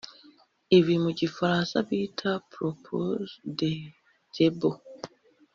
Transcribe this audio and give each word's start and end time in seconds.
ibi 0.77 0.95
mu 1.03 1.11
gifaransa 1.19 1.75
bita 1.87 2.31
“propos 2.51 3.23
de 3.59 3.71
table” 4.33 4.73